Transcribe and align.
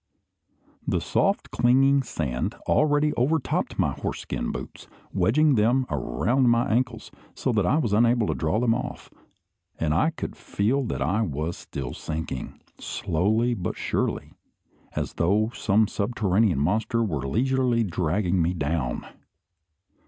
The 0.87 0.99
soft, 0.99 1.51
clinging 1.51 2.01
sand 2.01 2.55
already 2.67 3.13
overtopped 3.15 3.77
my 3.77 3.93
horseskin 3.93 4.51
boots, 4.51 4.87
wedging 5.13 5.53
them 5.53 5.85
around 5.91 6.49
my 6.49 6.67
ankles, 6.71 7.11
so 7.35 7.51
that 7.51 7.67
I 7.67 7.77
was 7.77 7.93
unable 7.93 8.25
to 8.25 8.33
draw 8.33 8.59
them 8.59 8.73
off; 8.73 9.11
and 9.79 9.93
I 9.93 10.09
could 10.09 10.35
feel 10.35 10.81
that 10.85 11.03
I 11.03 11.21
was 11.21 11.55
still 11.55 11.93
sinking, 11.93 12.59
slowly 12.79 13.53
but 13.53 13.77
surely, 13.77 14.33
as 14.95 15.13
though 15.13 15.51
some 15.53 15.87
subterranean 15.87 16.57
monster 16.57 17.03
were 17.03 17.27
leisurely 17.27 17.83
dragging 17.83 18.41
me 18.41 18.55
down! 18.55 19.05